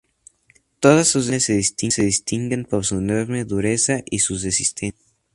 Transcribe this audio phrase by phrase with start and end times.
[0.79, 4.99] Todas sus aleaciones se distinguen por su enorme dureza y su resistencia.